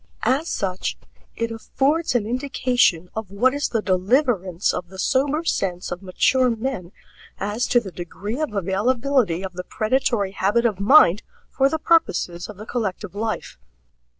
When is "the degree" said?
7.79-8.39